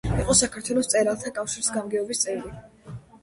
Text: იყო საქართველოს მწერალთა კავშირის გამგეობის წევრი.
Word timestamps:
იყო 0.21 0.35
საქართველოს 0.37 0.87
მწერალთა 0.89 1.33
კავშირის 1.37 1.69
გამგეობის 1.77 2.23
წევრი. 2.27 2.53